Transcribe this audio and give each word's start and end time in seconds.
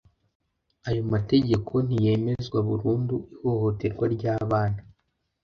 ayo 0.87 1.03
mategeko 1.13 1.73
niyemezwa 1.87 2.57
burundu 2.67 3.15
ihohoterwa 3.35 4.05
ry'abana 4.15 4.79